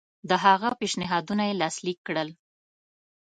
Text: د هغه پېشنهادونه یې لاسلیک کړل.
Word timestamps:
د 0.29 0.31
هغه 0.43 0.69
پېشنهادونه 0.79 1.43
یې 1.49 1.59
لاسلیک 1.61 1.99
کړل. 2.07 2.29